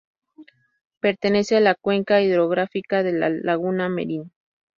Pertenece 0.99 1.57
a 1.57 1.59
la 1.59 1.75
cuenca 1.75 2.23
hidrográfica 2.23 3.03
de 3.03 3.13
la 3.13 3.29
laguna 3.29 3.87
Merín. 3.87 4.31